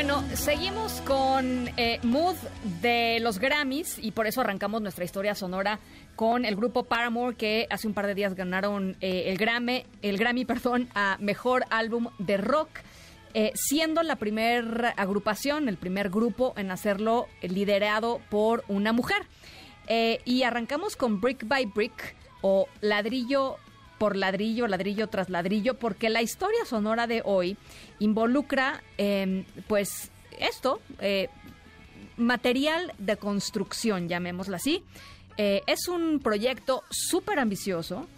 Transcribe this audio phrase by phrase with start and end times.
[0.00, 2.36] Bueno, seguimos con eh, Mood
[2.80, 5.80] de los Grammys y por eso arrancamos nuestra historia sonora
[6.14, 10.16] con el grupo Paramore que hace un par de días ganaron eh, el Grammy, el
[10.16, 12.68] Grammy, perdón, a mejor álbum de rock.
[13.34, 19.26] Eh, siendo la primera agrupación, el primer grupo en hacerlo liderado por una mujer.
[20.24, 23.56] y arrancamos con Brick by Brick o ladrillo
[23.98, 27.56] por ladrillo, ladrillo tras ladrillo, porque la historia sonora de hoy
[27.98, 31.28] involucra, em, pues, esto, eh,
[32.16, 34.82] material de construcción, llamémoslo así.
[35.36, 38.08] Eh, es un proyecto súper ambicioso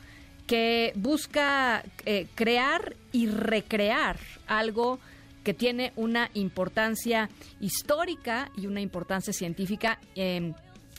[0.46, 4.98] que busca eh, crear y recrear algo
[5.44, 10.54] que tiene una importancia histórica y una importancia científica em,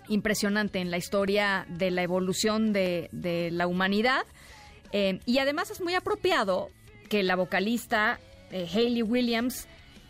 [0.07, 4.23] impresionante en la historia de la evolución de, de la humanidad.
[4.91, 6.69] Eh, y además es muy apropiado
[7.09, 8.19] que la vocalista
[8.51, 9.67] eh, Hayley Williams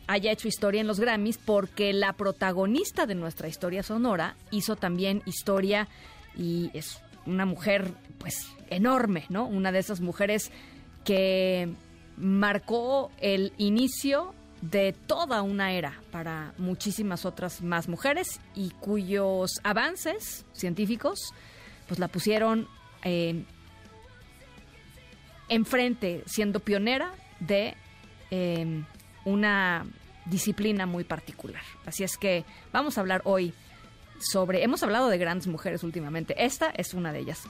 [0.08, 5.22] haya hecho historia en los Grammys porque la protagonista de nuestra historia sonora hizo también
[5.26, 5.88] historia
[6.36, 9.46] y es una mujer pues enorme, ¿no?
[9.46, 10.52] Una de esas mujeres
[11.06, 11.74] que
[12.18, 20.46] marcó el inicio de toda una era para muchísimas otras más mujeres y cuyos avances
[20.54, 21.34] científicos
[21.88, 22.68] pues la pusieron
[23.04, 23.44] eh,
[25.52, 27.76] enfrente, siendo pionera de
[28.32, 28.86] em,
[29.26, 29.86] una
[30.26, 31.62] disciplina muy particular.
[31.86, 33.54] Así es que vamos a hablar hoy
[34.20, 37.44] sobre, hemos hablado de grandes mujeres últimamente, esta es una de ellas.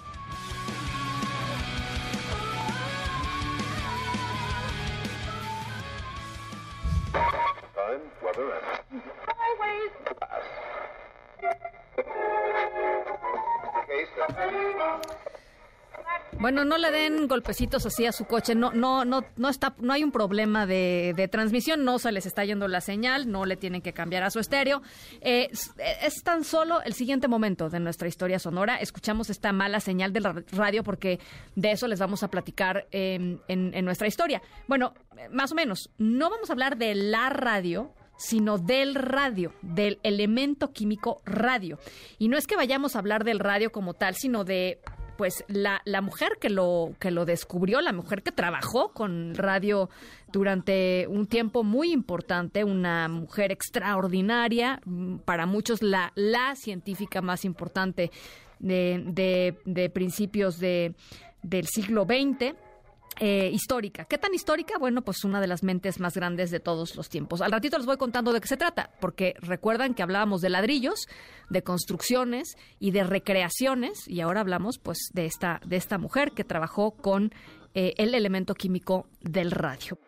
[16.42, 18.56] Bueno, no le den golpecitos así a su coche.
[18.56, 21.86] No, no, no, no está, no hay un problema de, transmisión.
[21.86, 23.30] No se les está yendo la señal.
[23.30, 24.82] No le tienen que cambiar a su estéreo.
[25.22, 28.78] Eh, es, tan solo el siguiente momento de nuestra historia sonora.
[28.78, 31.20] Escuchamos esta mala señal de la radio porque
[31.56, 34.42] de eso les vamos a platicar en, en nuestra historia.
[34.68, 34.96] Bueno,
[35.30, 35.92] más o menos.
[36.00, 41.78] No vamos a hablar de la radio, sino del radio, del elemento químico radio.
[42.18, 44.80] Y no es que vayamos a hablar del radio como tal, sino de
[45.18, 49.90] pues la, la mujer que lo, que lo descubrió, la mujer que trabajó con radio
[50.32, 57.46] durante un tiempo muy importante, una mujer extraordinaria, mm, para muchos la, la científica más
[57.46, 58.12] importante
[58.60, 60.96] de, de, de principios de,
[61.44, 62.56] del siglo XX
[63.24, 64.06] eh, histórica.
[64.06, 64.80] ¿Qué tan histórica?
[64.80, 67.42] Bueno, pues una de las mentes más grandes de todos los tiempos.
[67.42, 71.08] Al ratito les voy contando de qué se trata, porque recuerdan que hablábamos de ladrillos,
[71.48, 76.44] de construcciones y de recreaciones, y ahora hablamos pues de esta, de esta mujer que
[76.44, 77.32] trabajó con
[77.76, 80.00] eh, el elemento químico del radio.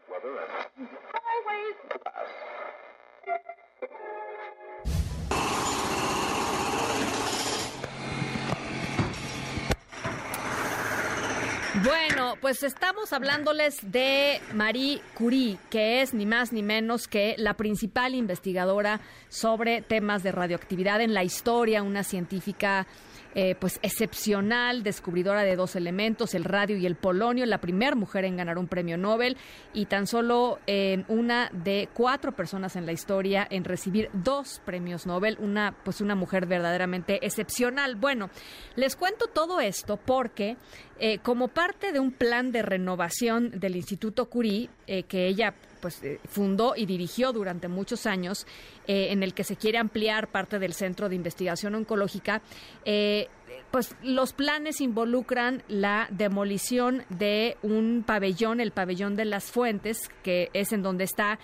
[11.83, 17.55] Bueno, pues estamos hablándoles de Marie Curie, que es ni más ni menos que la
[17.55, 22.87] principal investigadora sobre temas de radioactividad en la historia, una científica
[23.35, 28.25] eh, pues excepcional, descubridora de dos elementos, el radio y el polonio, la primera mujer
[28.25, 29.37] en ganar un premio Nobel
[29.73, 35.07] y tan solo eh, una de cuatro personas en la historia en recibir dos premios
[35.07, 37.95] Nobel, una pues una mujer verdaderamente excepcional.
[37.95, 38.29] Bueno,
[38.75, 40.57] les cuento todo esto porque
[40.99, 46.75] eh, como parte de un plan de renovación del Instituto Curie que ella pues fundó
[46.77, 48.47] y dirigió durante muchos años,
[48.87, 52.41] en el que se quiere ampliar parte del Centro de Investigación Oncológica,
[52.85, 53.27] eh,
[53.69, 60.49] pues los planes involucran la demolición de un pabellón, el pabellón de las fuentes, que
[60.53, 61.37] es en donde está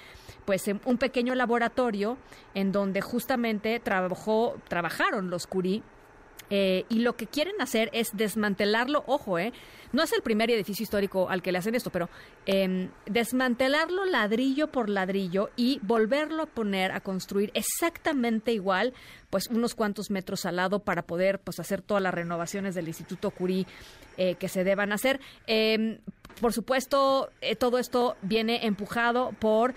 [0.45, 2.17] pues un pequeño laboratorio
[2.53, 5.83] en donde justamente trabajó, trabajaron los Curie
[6.49, 9.53] eh, y lo que quieren hacer es desmantelarlo, ojo, eh,
[9.91, 12.09] no es el primer edificio histórico al que le hacen esto, pero
[12.45, 18.93] em, desmantelarlo ladrillo por ladrillo y volverlo a poner, a construir exactamente igual,
[19.29, 23.31] pues unos cuantos metros al lado para poder pues hacer todas las renovaciones del Instituto
[23.31, 23.65] Curí
[24.17, 25.19] eh, que se deban hacer.
[25.47, 25.99] Em,
[26.39, 29.73] por supuesto, todo esto viene empujado por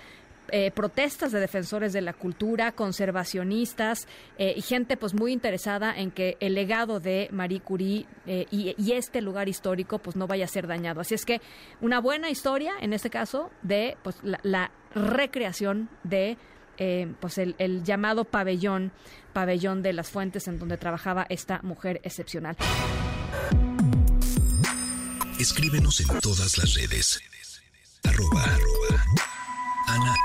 [0.55, 4.07] eh, protestas de defensores de la cultura, conservacionistas
[4.37, 9.23] eh, y gente pues muy interesada en que el legado de Marie Curie y, este
[9.23, 11.01] lugar histórico pues no vaya a ser dañado.
[11.01, 11.41] Así es que
[11.81, 16.37] una buena historia en este caso de pues la, recreación de
[17.19, 18.93] pues el, llamado pabellón,
[19.33, 22.57] pabellón de las fuentes en donde trabajaba esta mujer excepcional.
[25.39, 27.21] Escríbenos en todas las redes.
[28.05, 28.72] Arroba, Ana